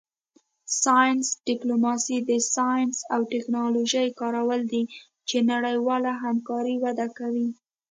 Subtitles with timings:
[0.83, 4.83] ساینس ډیپلوماسي د ساینس او ټیکنالوژۍ کارول دي
[5.29, 7.47] چې نړیواله همکاري وده کوي